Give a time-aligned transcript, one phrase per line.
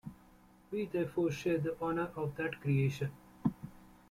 [0.71, 3.11] We therefore share the honour of that creation.